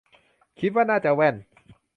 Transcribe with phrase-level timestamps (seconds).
[0.59, 1.35] คิดว่าน่าจะแว่น